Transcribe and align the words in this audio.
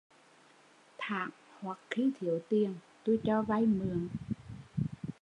Thảng 0.97 1.29
hoặc 1.59 1.79
khi 1.91 2.11
thiếu 2.19 2.39
tiền, 2.49 2.75
tui 3.03 3.19
cho 3.23 3.41
vay 3.41 3.61
mượn 3.65 4.07